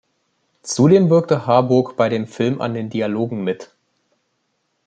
Zudem 0.63 1.11
wirkte 1.11 1.45
Harburg 1.45 1.95
bei 1.95 2.09
dem 2.09 2.25
Film 2.25 2.59
an 2.59 2.73
den 2.73 2.89
Dialogen 2.89 3.43
mit. 3.43 3.71